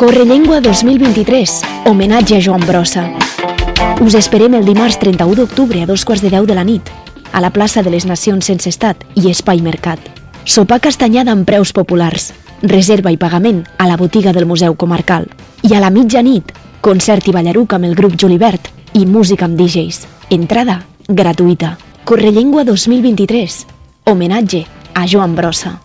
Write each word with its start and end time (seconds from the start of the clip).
Correllengua 0.00 0.62
2023, 0.62 1.60
homenatge 1.84 2.34
a 2.34 2.40
Joan 2.40 2.62
Brossa. 2.66 3.02
Us 4.00 4.14
esperem 4.16 4.54
el 4.56 4.64
dimarts 4.64 4.96
31 4.96 5.34
d'octubre 5.36 5.82
a 5.82 5.88
dos 5.90 6.06
quarts 6.08 6.22
de 6.24 6.30
deu 6.32 6.46
de 6.48 6.56
la 6.56 6.64
nit, 6.64 6.88
a 7.36 7.42
la 7.44 7.50
plaça 7.52 7.82
de 7.84 7.92
les 7.92 8.06
Nacions 8.08 8.48
sense 8.48 8.72
estat 8.72 9.04
i 9.12 9.28
Espai 9.28 9.60
Mercat. 9.60 10.00
Sopar 10.48 10.80
castanyada 10.80 11.36
amb 11.36 11.44
preus 11.44 11.74
populars, 11.76 12.30
reserva 12.62 13.12
i 13.12 13.20
pagament 13.20 13.66
a 13.76 13.90
la 13.92 14.00
botiga 14.00 14.32
del 14.32 14.48
Museu 14.48 14.72
Comarcal. 14.72 15.28
I 15.68 15.76
a 15.76 15.84
la 15.84 15.92
mitjanit, 15.92 16.48
concert 16.80 17.28
i 17.28 17.36
ballaruc 17.36 17.76
amb 17.76 17.84
el 17.84 17.94
grup 17.94 18.16
Julibert 18.16 18.72
i 18.96 19.04
música 19.04 19.44
amb 19.44 19.60
DJs. 19.60 20.06
Entrada 20.30 20.80
gratuïta. 21.08 21.76
Correllengua 22.08 22.64
2023, 22.64 23.66
homenatge 24.08 24.64
a 24.94 25.04
Joan 25.04 25.36
Brossa. 25.36 25.76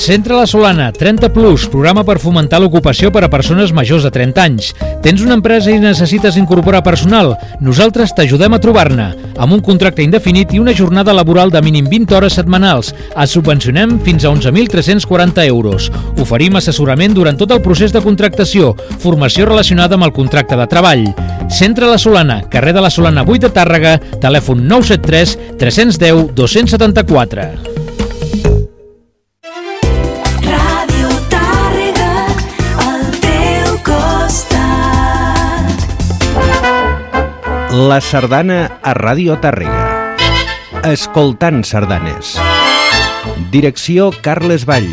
Centre 0.00 0.34
La 0.34 0.46
Solana, 0.46 0.92
30 0.92 1.28
Plus, 1.28 1.66
programa 1.68 2.00
per 2.08 2.14
fomentar 2.18 2.56
l'ocupació 2.62 3.10
per 3.12 3.20
a 3.26 3.28
persones 3.28 3.68
majors 3.76 4.06
de 4.06 4.10
30 4.10 4.40
anys. 4.40 4.70
Tens 5.04 5.20
una 5.20 5.36
empresa 5.36 5.68
i 5.68 5.76
necessites 5.76 6.38
incorporar 6.40 6.80
personal? 6.80 7.34
Nosaltres 7.60 8.14
t'ajudem 8.16 8.56
a 8.56 8.60
trobar-ne, 8.64 9.10
amb 9.36 9.52
un 9.52 9.60
contracte 9.60 10.00
indefinit 10.00 10.54
i 10.56 10.62
una 10.62 10.72
jornada 10.72 11.12
laboral 11.12 11.52
de 11.52 11.60
mínim 11.60 11.90
20 11.92 12.16
hores 12.16 12.38
setmanals. 12.40 12.94
Et 13.12 13.28
subvencionem 13.28 13.98
fins 14.06 14.24
a 14.24 14.32
11.340 14.32 15.44
euros. 15.50 15.90
Oferim 16.16 16.56
assessorament 16.56 17.12
durant 17.12 17.36
tot 17.36 17.52
el 17.52 17.60
procés 17.60 17.92
de 17.92 18.00
contractació, 18.00 18.72
formació 19.04 19.44
relacionada 19.52 20.00
amb 20.00 20.08
el 20.08 20.16
contracte 20.16 20.56
de 20.56 20.68
treball. 20.72 21.10
Centre 21.52 21.84
La 21.84 22.00
Solana, 22.00 22.40
carrer 22.48 22.72
de 22.72 22.80
la 22.80 22.88
Solana 22.88 23.28
8 23.28 23.50
de 23.50 23.52
Tàrrega, 23.52 23.98
telèfon 24.24 24.64
973 24.64 25.36
310 25.60 26.32
274. 26.32 27.99
La 37.80 37.96
sardana 38.04 38.56
a 38.84 38.92
Ràdio 38.92 39.38
Tàrrega. 39.40 39.84
Escoltant 40.84 41.62
sardanes. 41.64 42.34
Direcció 43.54 44.10
Carles 44.20 44.66
Vall. 44.68 44.90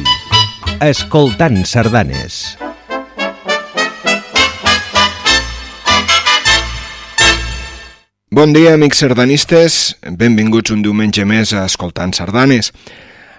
Escoltant 0.85 1.57
sardanes. 1.67 2.38
Bon 8.31 8.55
dia, 8.55 8.77
amics 8.77 9.03
sardanistes. 9.03 9.81
Benvinguts 10.07 10.72
un 10.72 10.88
diumenge 10.88 11.27
més 11.27 11.51
a 11.51 11.66
Escoltant 11.67 12.16
Sardanes. 12.16 12.72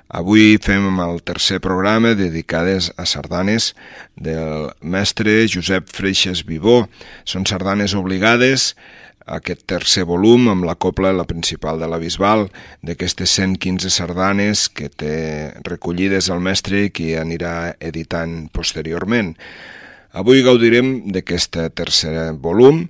Avui 0.09 0.59
fem 0.65 1.01
el 1.05 1.19
tercer 1.21 1.59
programa 1.61 2.15
dedicades 2.17 2.93
a 2.97 3.05
sardanes 3.05 3.75
del 4.17 4.71
mestre 4.81 5.43
Josep 5.49 5.89
Freixes 5.93 6.47
Vivó. 6.49 6.87
Són 7.29 7.45
sardanes 7.49 7.93
obligades, 7.97 8.75
aquest 9.29 9.65
tercer 9.69 10.05
volum 10.09 10.49
amb 10.53 10.67
la 10.69 10.75
copla 10.75 11.13
la 11.13 11.27
principal 11.29 11.81
de 11.81 11.89
la 11.91 12.01
Bisbal, 12.01 12.47
d'aquestes 12.83 13.35
115 13.39 13.91
sardanes 13.93 14.69
que 14.69 14.89
té 14.89 15.17
recollides 15.69 16.31
el 16.33 16.41
mestre 16.45 16.87
i 16.87 16.93
que 16.95 17.15
anirà 17.21 17.75
editant 17.81 18.49
posteriorment. 18.53 19.35
Avui 20.17 20.43
gaudirem 20.43 21.11
d'aquest 21.13 21.61
tercer 21.77 22.33
volum 22.41 22.87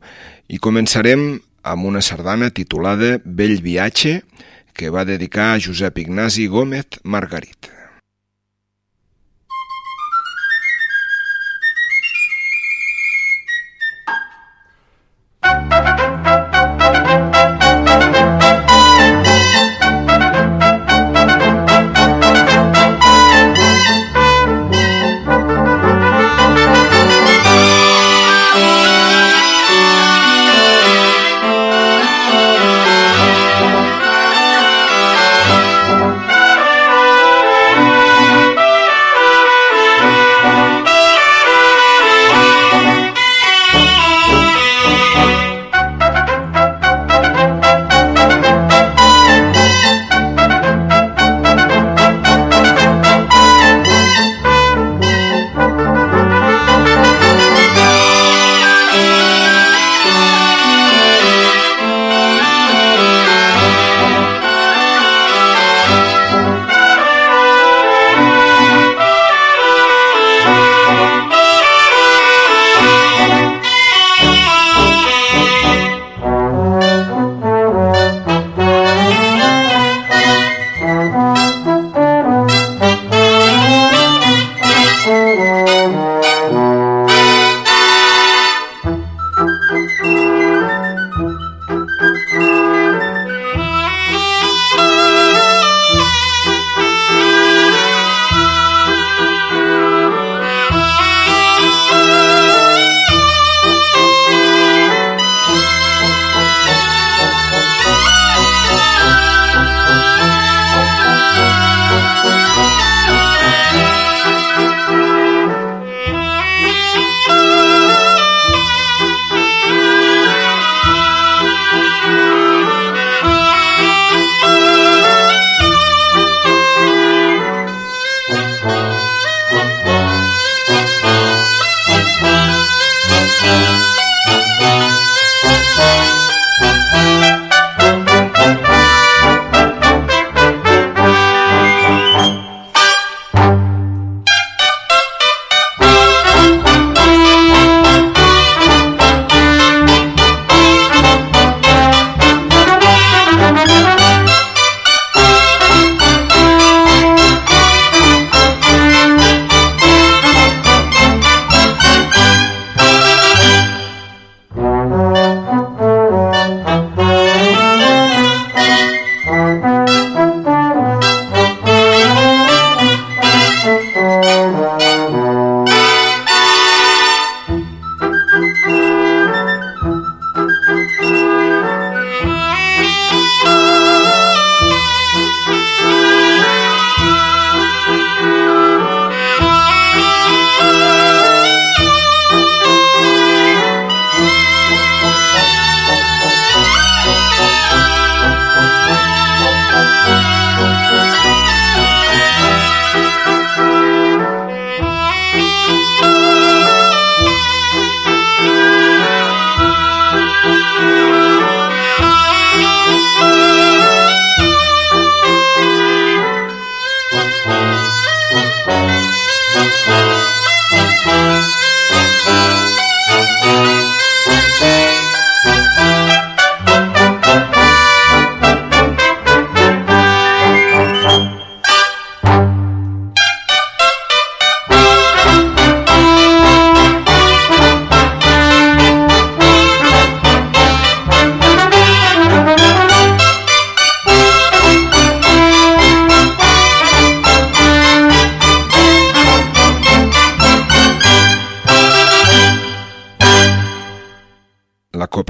i 0.49 0.61
començarem 0.63 1.41
amb 1.69 1.89
una 1.91 2.01
sardana 2.01 2.53
titulada 2.55 3.19
Vell 3.25 3.59
viatge, 3.63 4.21
que 4.79 4.93
va 4.95 5.05
dedicar 5.05 5.53
a 5.55 5.59
Josep 5.59 5.99
Ignasi 5.99 6.47
Gómez 6.47 7.03
Margarit. 7.03 7.78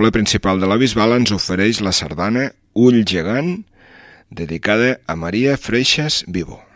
Ple 0.09 0.23
principal 0.23 0.57
de 0.57 0.65
la 0.65 0.79
Bisbal 0.81 1.13
ens 1.19 1.35
ofereix 1.37 1.83
la 1.85 1.91
sardana 1.93 2.47
Ull 2.81 3.03
gegant, 3.05 3.51
dedicada 4.33 4.95
a 5.05 5.19
Maria 5.21 5.59
Freixas 5.61 6.23
Vivo. 6.27 6.68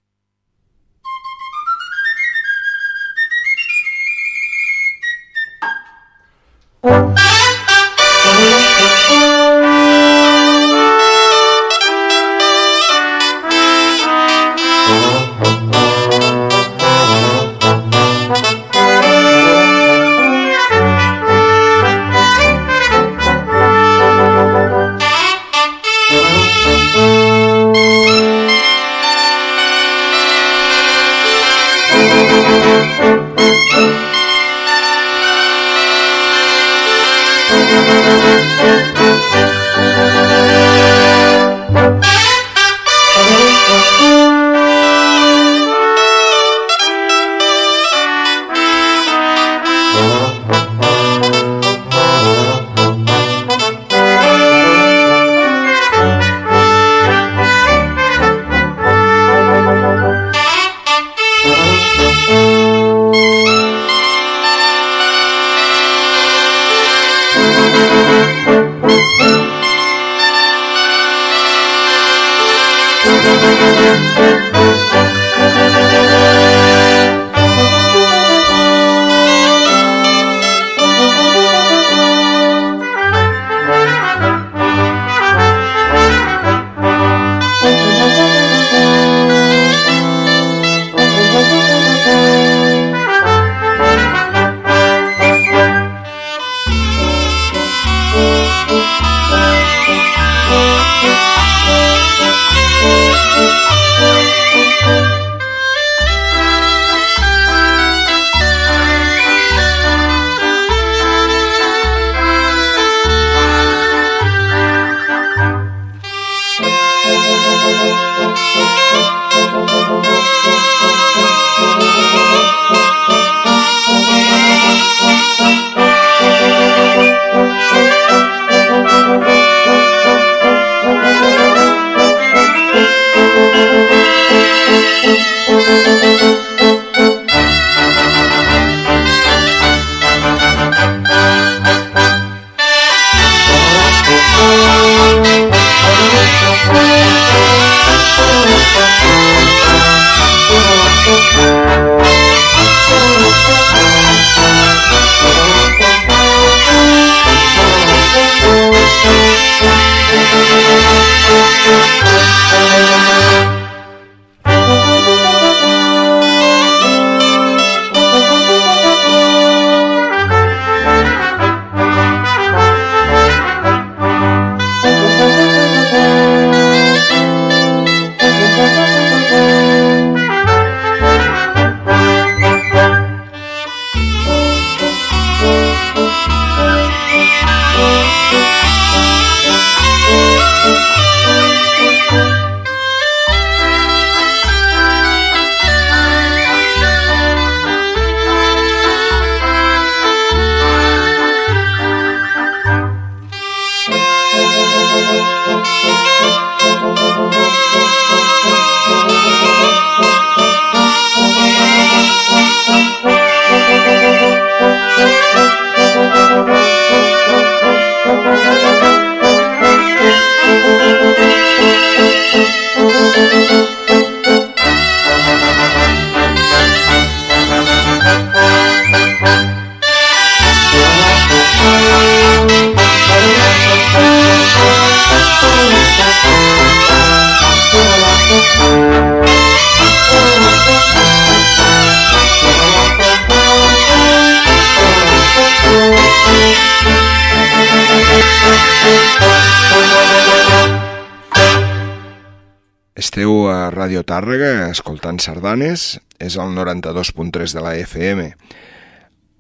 Sardanes, 255.23 256.01
és 256.23 256.37
el 256.39 256.55
92.3 256.57 257.55
de 257.57 257.65
la 257.65 257.75
FM. 257.81 258.29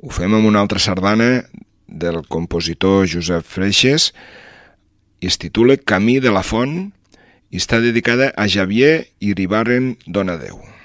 Ho 0.02 0.10
fem 0.14 0.34
amb 0.34 0.48
una 0.48 0.62
altra 0.62 0.82
sardana 0.82 1.44
del 1.86 2.22
compositor 2.26 3.06
Josep 3.10 3.46
Freixes 3.46 4.10
i 5.22 5.30
es 5.30 5.38
titula 5.38 5.78
Camí 5.78 6.18
de 6.22 6.32
la 6.34 6.42
Font 6.46 6.92
i 7.52 7.60
està 7.60 7.82
dedicada 7.84 8.32
a 8.34 8.48
Javier 8.50 9.12
Iribarren 9.20 9.96
Donadeu. 10.06 10.58
Thank 10.58 10.81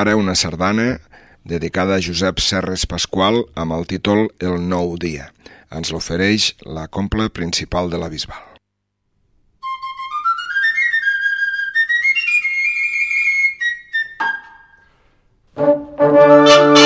ara 0.00 0.16
una 0.16 0.34
sardana 0.34 1.00
dedicada 1.44 1.96
a 1.96 2.00
Josep 2.00 2.40
Serres 2.40 2.86
Pasqual 2.88 3.42
amb 3.54 3.76
el 3.76 3.84
títol 3.90 4.30
El 4.40 4.56
nou 4.72 4.94
dia. 4.96 5.28
Ens 5.68 5.92
l'ofereix 5.92 6.54
la 6.64 6.86
compla 6.88 7.28
principal 7.28 7.92
de 7.92 8.00
la 8.00 8.08
Bisbal. 8.08 8.50
compositor 16.00 16.79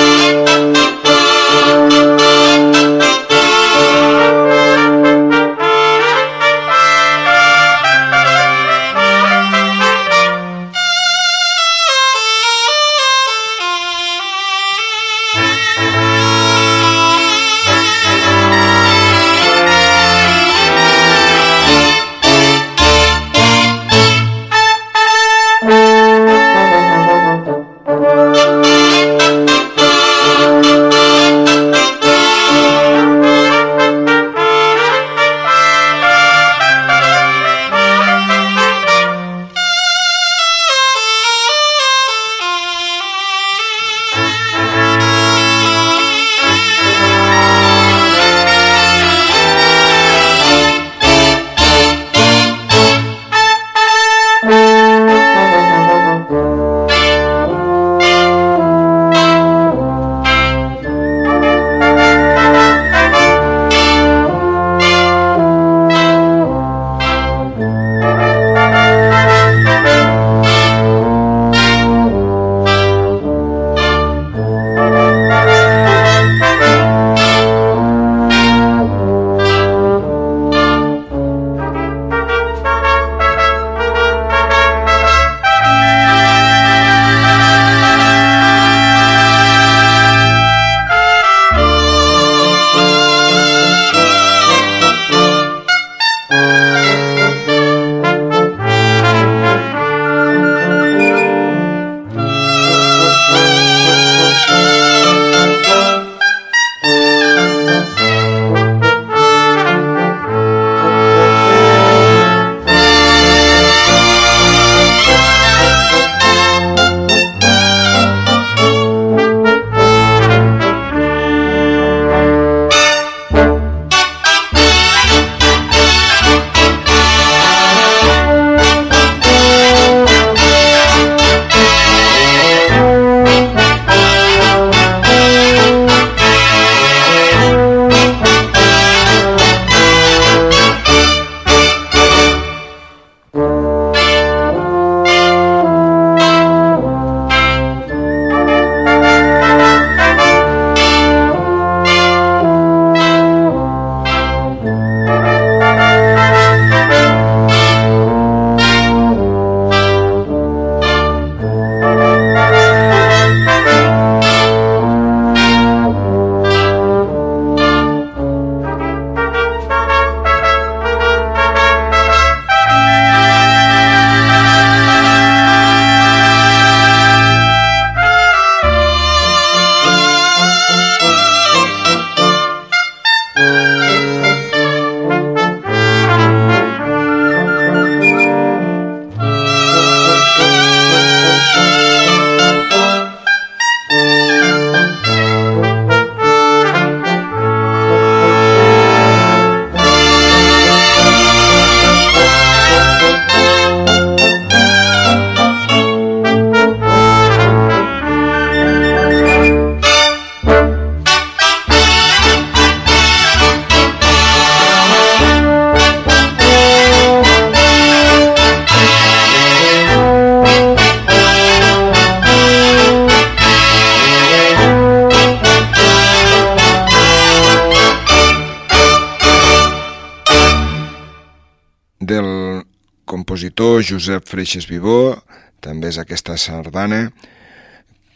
Josep 234.05 234.27
Freixes 234.29 234.67
Vivó, 234.69 235.17
també 235.65 235.89
és 235.89 235.97
aquesta 235.97 236.35
sardana 236.37 237.07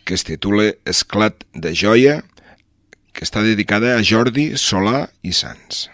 que 0.05 0.13
es 0.13 0.21
titula 0.21 0.67
Esclat 0.85 1.41
de 1.57 1.71
joia, 1.73 2.19
que 3.09 3.25
està 3.25 3.41
dedicada 3.41 3.95
a 3.95 4.03
Jordi 4.05 4.51
Solà 4.53 5.07
i 5.25 5.33
Sants. 5.33 5.87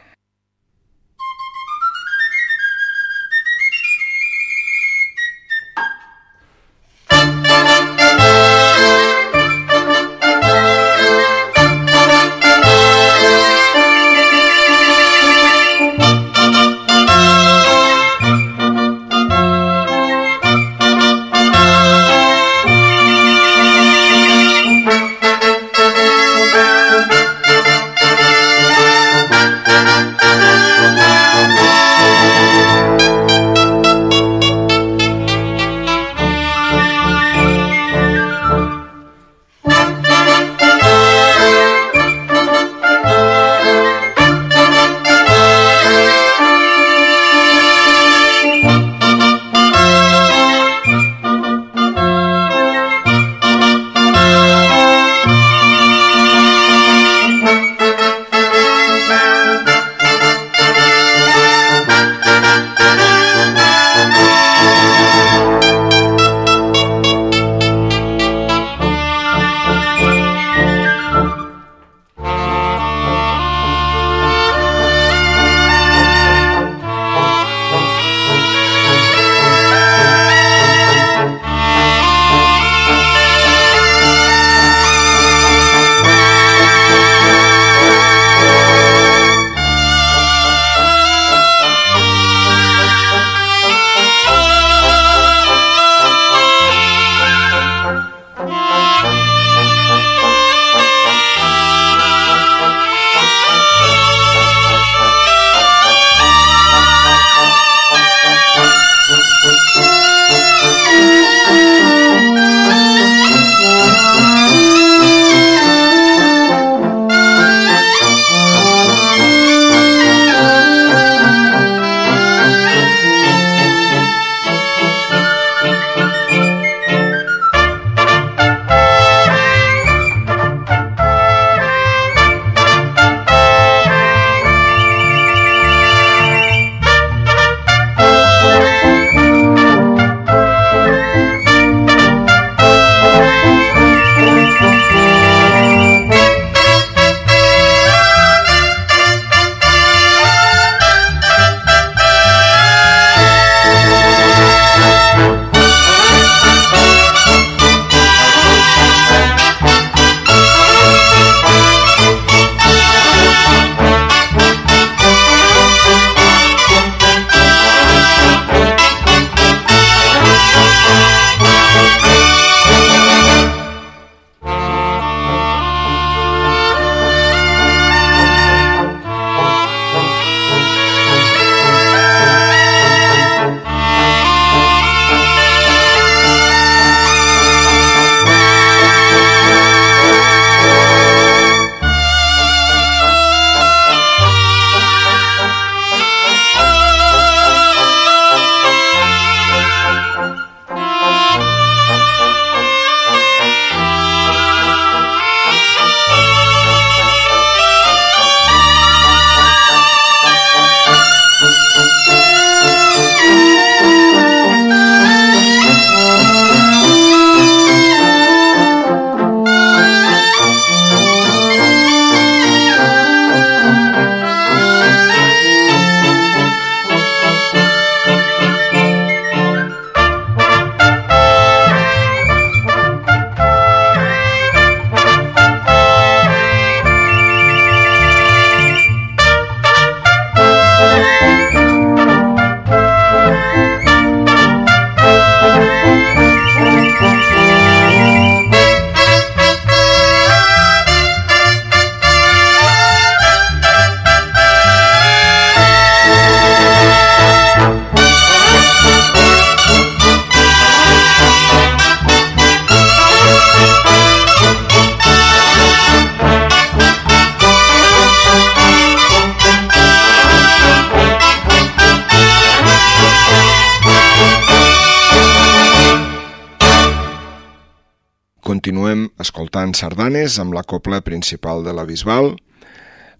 Sardanes 279.75 280.39
amb 280.39 280.55
la 280.55 280.63
copla 280.63 281.01
principal 281.03 281.63
de 281.65 281.73
la 281.75 281.85
Bisbal. 281.85 282.35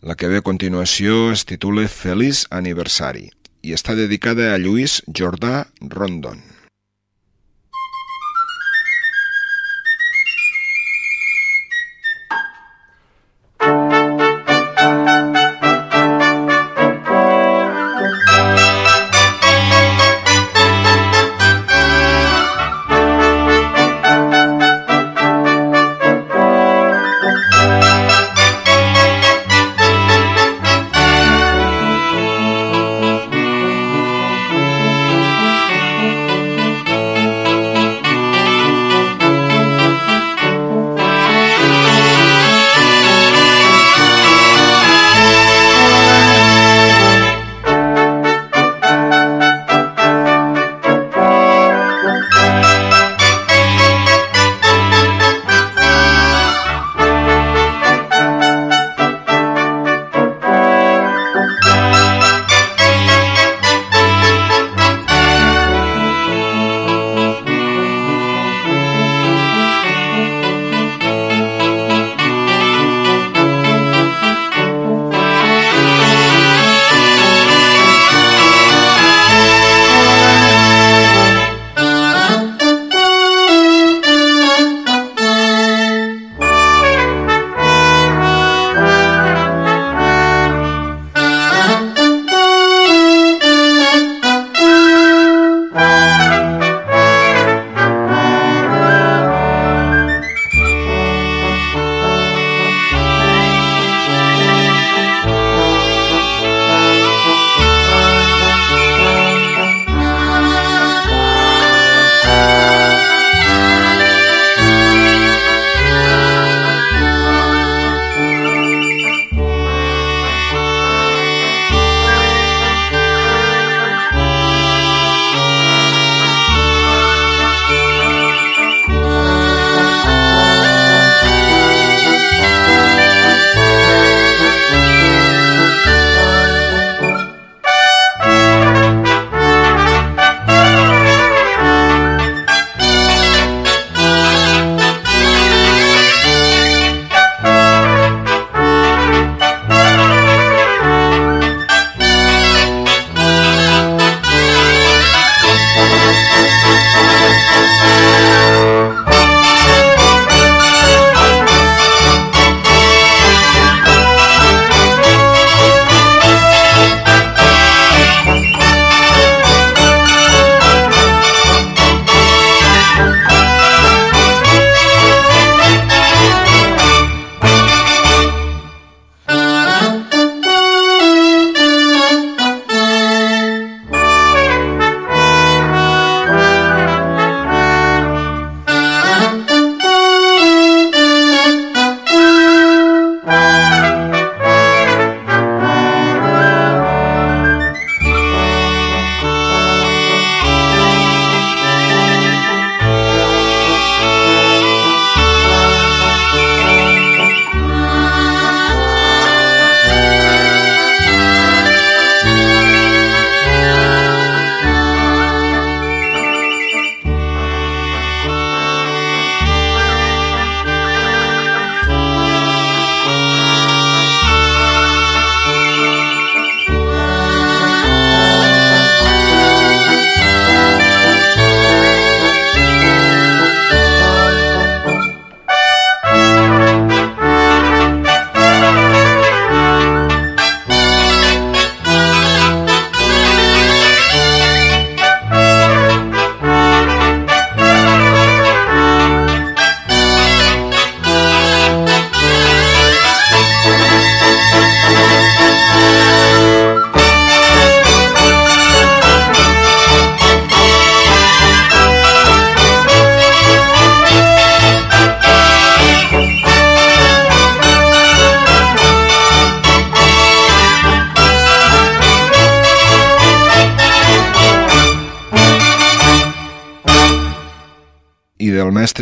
La 0.06 0.16
que 0.16 0.30
ve 0.32 0.40
a 0.40 0.46
continuació 0.46 1.32
es 1.34 1.46
titula 1.50 1.88
Feliç 1.92 2.46
aniversari 2.50 3.30
i 3.66 3.74
està 3.76 3.96
dedicada 3.98 4.54
a 4.54 4.60
Lluís 4.62 5.02
Jordà 5.10 5.66
Rondon. 5.82 6.55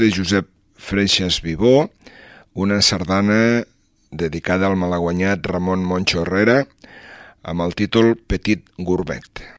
Mestre 0.04 0.24
Josep 0.24 0.48
Freixas 0.76 1.42
Vivó, 1.42 1.90
una 2.54 2.82
sardana 2.82 3.64
dedicada 4.12 4.68
al 4.68 4.76
malaguanyat 4.76 5.46
Ramon 5.48 5.86
Moncho 5.86 6.24
Herrera, 6.24 6.66
amb 7.44 7.64
el 7.64 7.76
títol 7.76 8.16
Petit 8.28 8.68
Gourmet. 8.78 9.53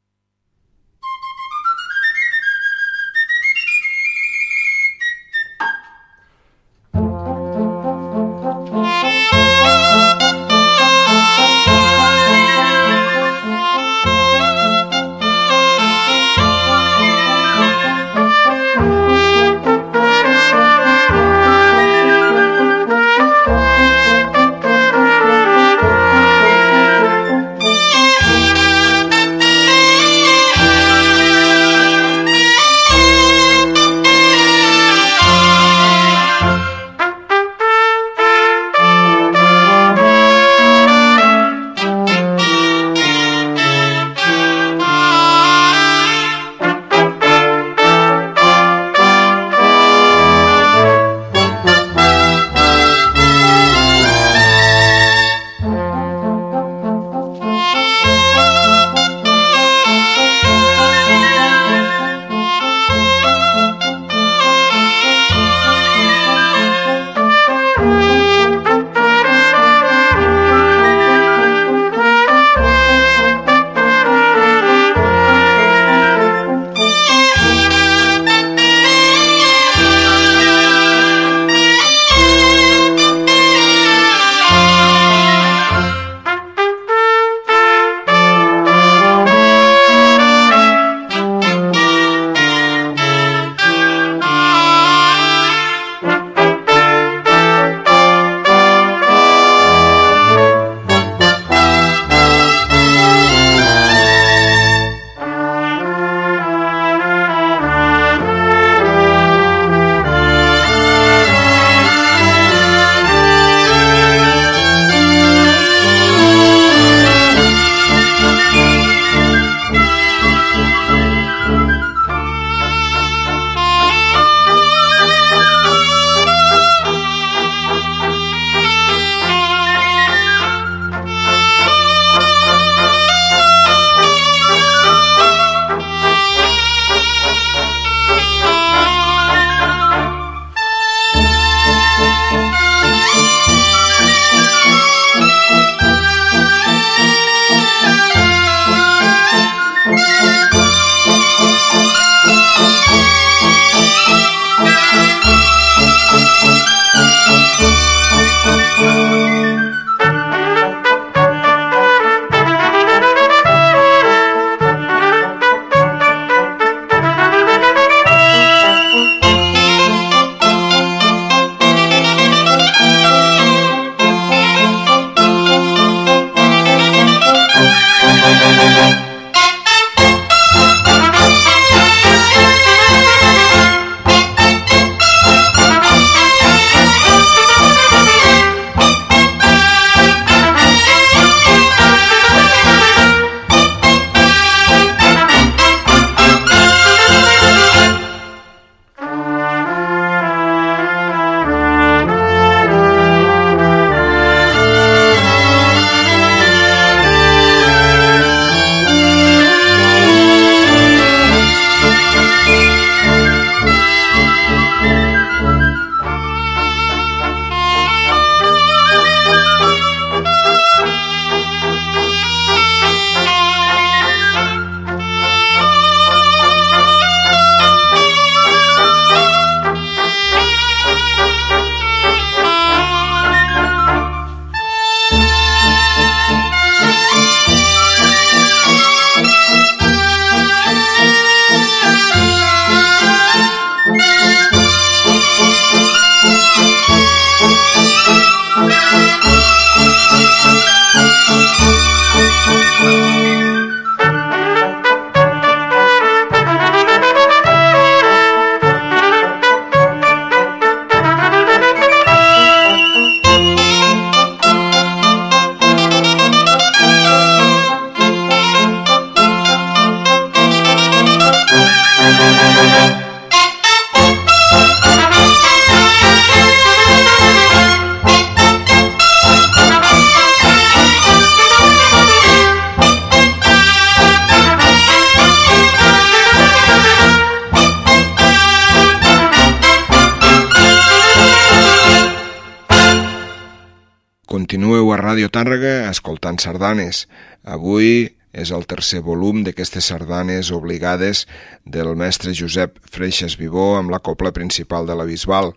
Ràdio 295.14 295.28
Tàrrega 295.30 295.84
escoltant 295.92 296.40
sardanes. 296.42 297.04
Avui 297.46 298.08
és 298.34 298.50
el 298.50 298.64
tercer 298.66 298.98
volum 299.06 299.44
d'aquestes 299.46 299.92
sardanes 299.92 300.50
obligades 300.50 301.20
del 301.62 301.92
mestre 301.94 302.34
Josep 302.34 302.80
Freixas 302.90 303.38
Vivó 303.38 303.76
amb 303.78 303.94
la 303.94 304.02
copla 304.02 304.34
principal 304.34 304.90
de 304.90 304.98
la 304.98 305.06
Bisbal. 305.06 305.52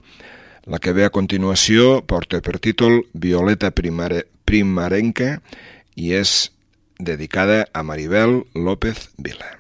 La 0.70 0.78
que 0.78 0.94
ve 0.94 1.10
a 1.10 1.14
continuació 1.18 2.04
porta 2.06 2.38
per 2.46 2.60
títol 2.62 3.02
Violeta 3.18 3.74
Primare, 3.74 4.28
Primarenca 4.46 5.40
i 5.98 6.14
és 6.14 6.52
dedicada 7.02 7.64
a 7.74 7.82
Maribel 7.82 8.44
López 8.54 9.10
Vila. 9.18 9.57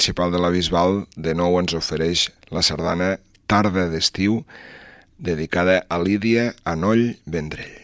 Municipal 0.00 0.32
de 0.32 0.38
la 0.40 0.48
Bisbal 0.48 0.94
de 1.12 1.34
nou 1.36 1.58
ens 1.60 1.74
ofereix 1.76 2.22
la 2.56 2.62
sardana 2.64 3.10
Tarda 3.52 3.84
d'estiu, 3.92 4.38
dedicada 5.28 5.76
a 5.92 6.00
Lídia 6.00 6.54
Anoll 6.64 7.04
Vendrell. 7.28 7.79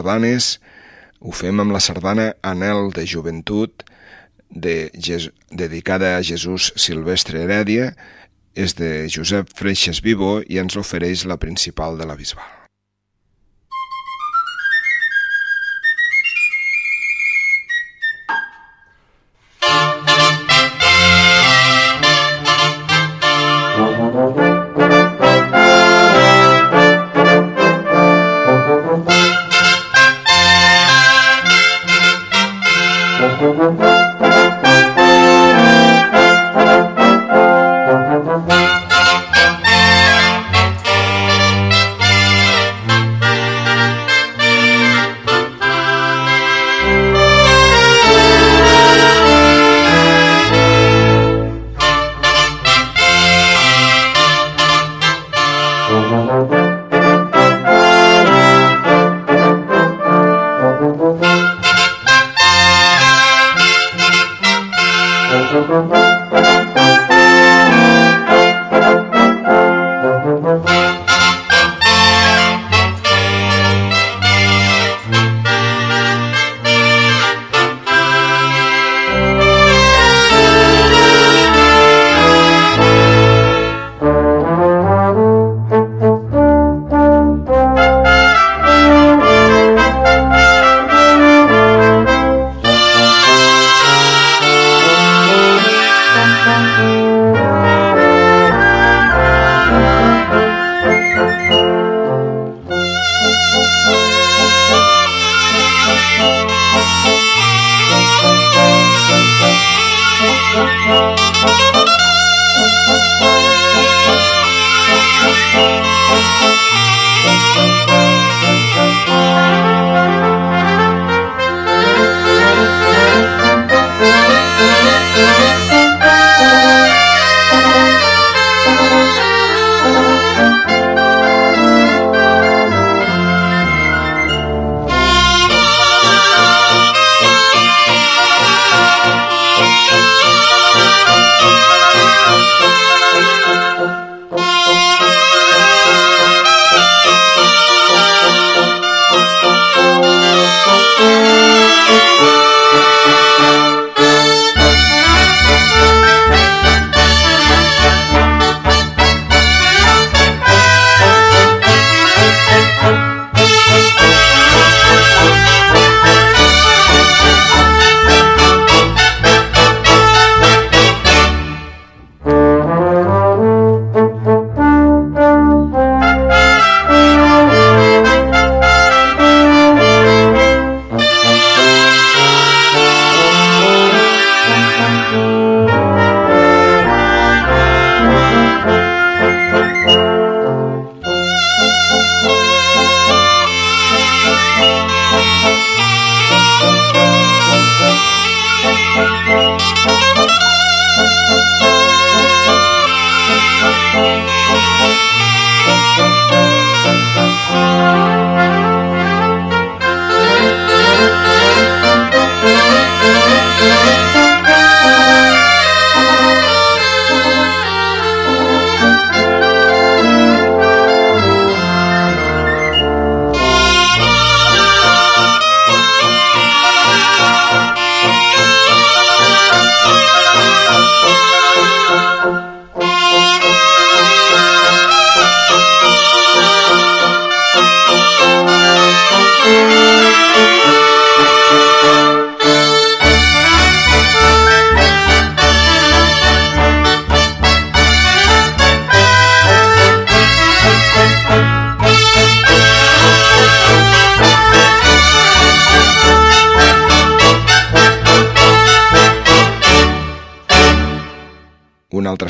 Sardanes. 0.00 0.58
Ho 1.20 1.32
fem 1.36 1.60
amb 1.60 1.74
la 1.74 1.80
sardana 1.80 2.32
Anel 2.42 2.90
de 2.96 3.04
Joventut, 3.06 3.84
de 4.48 4.90
dedicada 5.50 6.16
a 6.16 6.22
Jesús 6.22 6.72
Silvestre 6.76 7.44
Herèdia, 7.44 7.92
és 8.56 8.74
de 8.74 9.06
Josep 9.08 9.52
Freixes 9.54 10.00
Vivo 10.02 10.40
i 10.48 10.58
ens 10.58 10.76
ofereix 10.80 11.26
la 11.28 11.38
principal 11.38 12.00
de 12.00 12.08
la 12.08 12.16
Bisbal. 12.16 12.59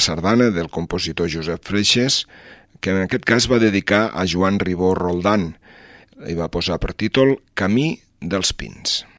Sardana 0.00 0.50
del 0.54 0.70
compositor 0.72 1.30
Josep 1.32 1.64
Freixes, 1.64 2.24
que 2.80 2.94
en 2.94 3.04
aquest 3.04 3.28
cas 3.28 3.46
va 3.52 3.60
dedicar 3.62 4.08
a 4.14 4.26
Joan 4.26 4.58
Ribó 4.58 4.94
Roldán. 4.94 5.54
i 6.28 6.34
va 6.36 6.50
posar 6.52 6.76
per 6.76 6.92
títol 6.92 7.38
Camí 7.56 8.00
dels 8.20 8.52
Pins. 8.52 9.09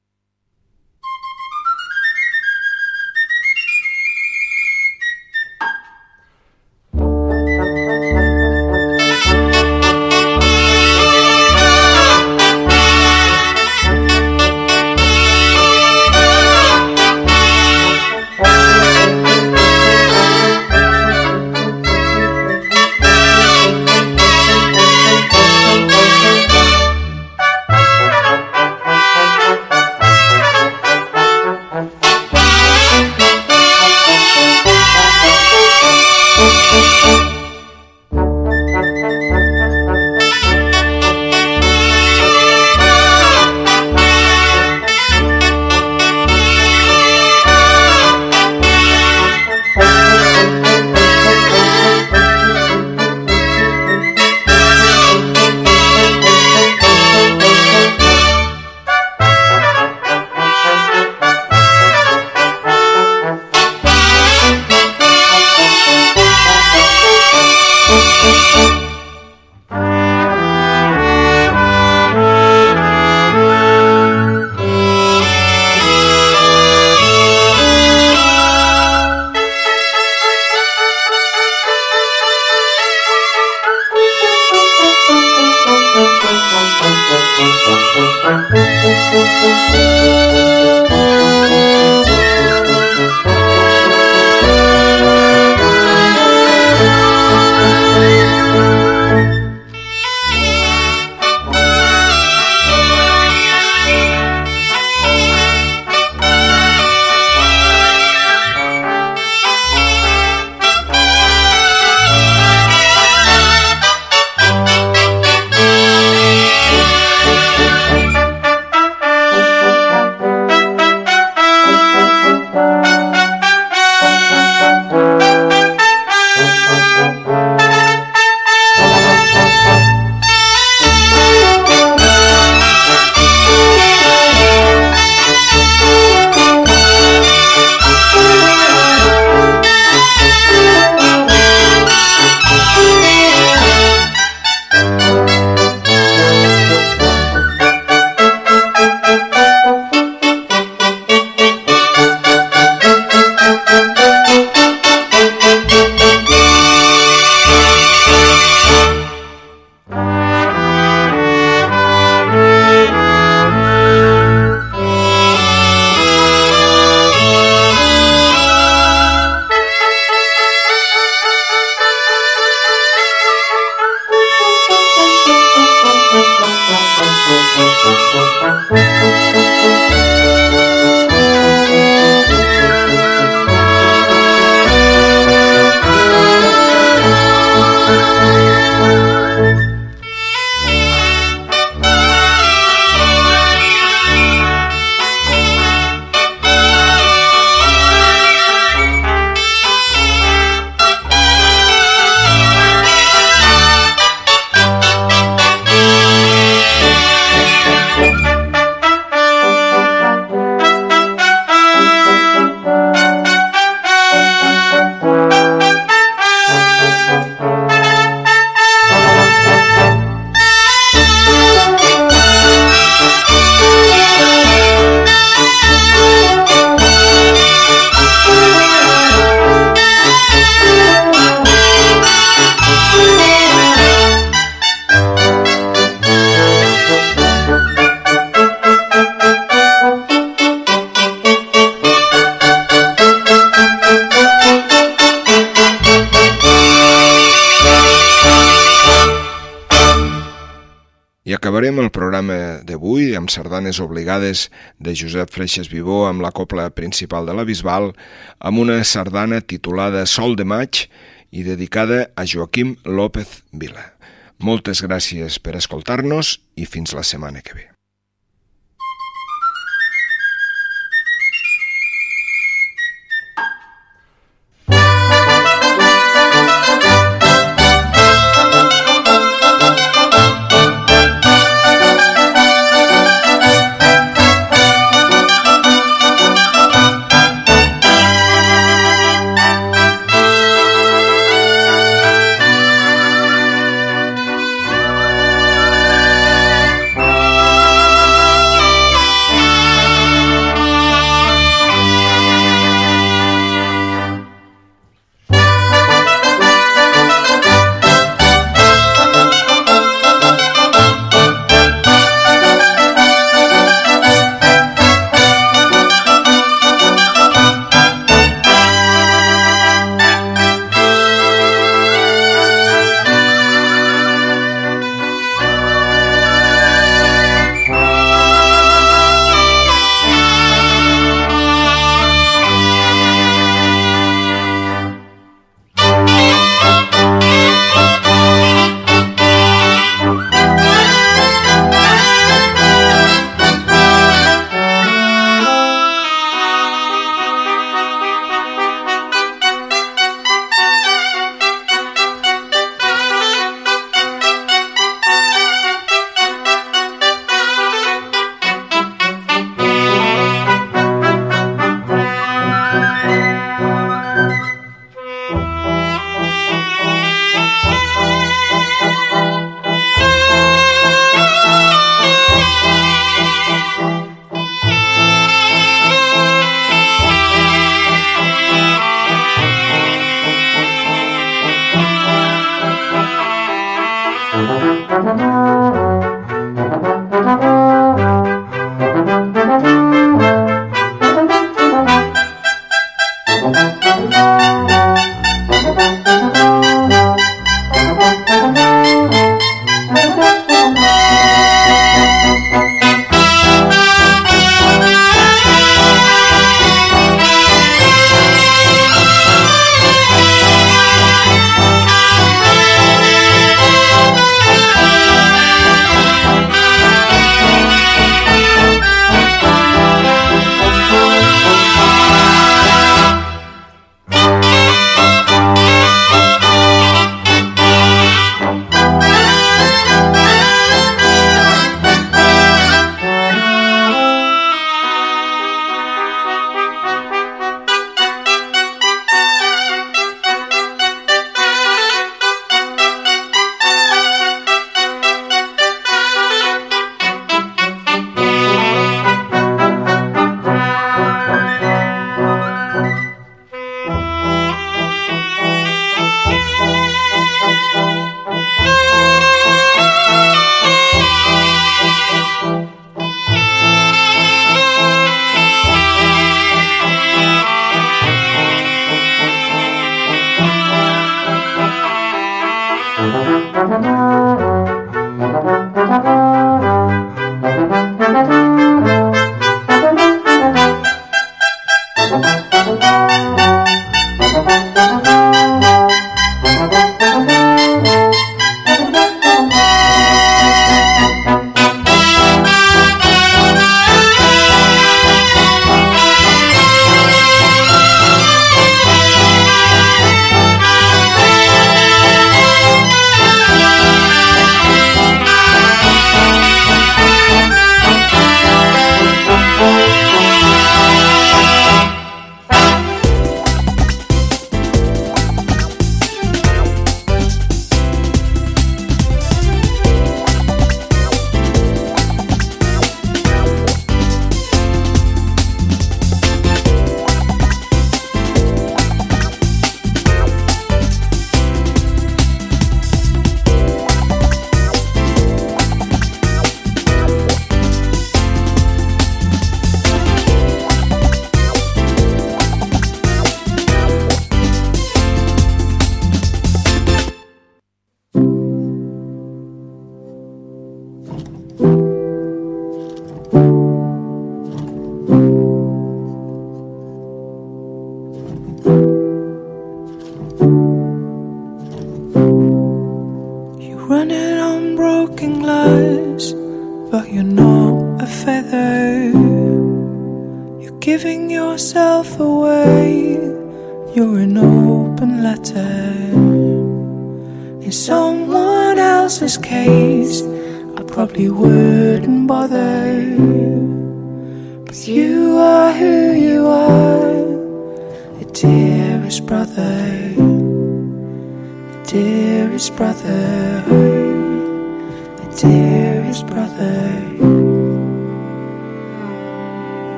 Sardanes 253.32 253.79
obligades 253.84 254.49
de 254.79 254.93
Josep 254.97 255.32
Freixes 255.34 255.71
Vivó 255.71 256.05
amb 256.09 256.23
la 256.23 256.34
copla 256.36 256.69
principal 256.75 257.25
de 257.25 257.36
la 257.38 257.47
Bisbal, 257.47 257.91
amb 258.39 258.61
una 258.61 258.79
sardana 258.84 259.41
titulada 259.41 260.05
Sol 260.05 260.36
de 260.36 260.45
maig 260.45 260.86
i 261.32 261.47
dedicada 261.47 262.09
a 262.15 262.27
Joaquim 262.27 262.75
López 262.86 263.41
Vila. 263.51 263.93
Moltes 264.41 264.82
gràcies 264.84 265.39
per 265.39 265.55
escoltar-nos 265.59 266.39
i 266.57 266.65
fins 266.65 266.95
la 266.97 267.05
setmana 267.07 267.45
que 267.45 267.55
ve. 267.55 267.71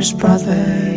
brother. 0.00 0.89